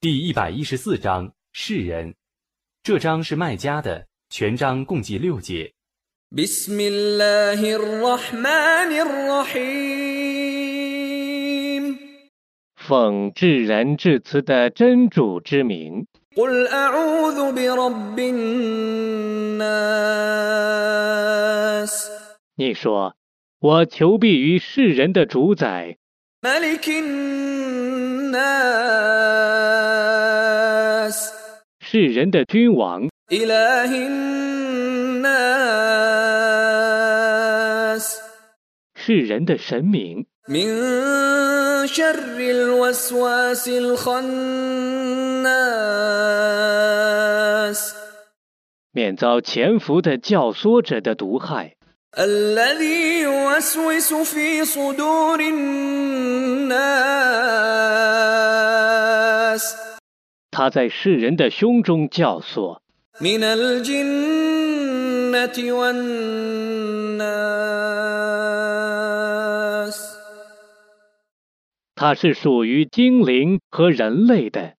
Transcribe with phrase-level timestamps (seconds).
[0.00, 2.14] 第一百一十四章世人，
[2.82, 5.72] 这章是卖家的，全章共计六节。
[6.30, 9.54] بسم الله الرحمن الرحيم
[12.74, 16.06] 奉至仁至慈的真主之名，
[16.36, 18.44] قل أعوذ برب الناس
[22.56, 25.96] 你说：“我求庇于世人的主宰，
[26.42, 28.87] ملك الناس
[31.91, 33.09] 是人的君王。
[38.93, 40.27] 是人的神明。
[48.91, 51.73] 免遭潜伏的教唆者的毒害。
[60.59, 62.79] 他在世人的胸中教唆，
[71.95, 74.73] 它是属于精灵和人类的。